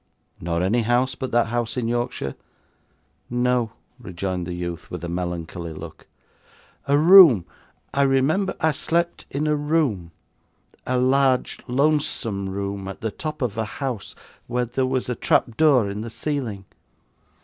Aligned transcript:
'Nor 0.39 0.63
any 0.63 0.81
house 0.81 1.13
but 1.13 1.29
that 1.31 1.49
house 1.49 1.77
in 1.77 1.87
Yorkshire?' 1.87 2.33
'No,' 3.29 3.73
rejoined 3.99 4.47
the 4.47 4.55
youth, 4.55 4.89
with 4.89 5.03
a 5.03 5.07
melancholy 5.07 5.73
look; 5.73 6.07
'a 6.87 6.97
room 6.97 7.45
I 7.93 8.01
remember 8.01 8.55
I 8.59 8.71
slept 8.71 9.27
in 9.29 9.45
a 9.45 9.55
room, 9.55 10.11
a 10.87 10.97
large 10.97 11.59
lonesome 11.67 12.49
room 12.49 12.87
at 12.87 13.01
the 13.01 13.11
top 13.11 13.43
of 13.43 13.59
a 13.59 13.65
house, 13.77 14.15
where 14.47 14.65
there 14.65 14.87
was 14.87 15.07
a 15.07 15.13
trap 15.13 15.55
door 15.55 15.87
in 15.87 16.01
the 16.01 16.09
ceiling. 16.09 16.65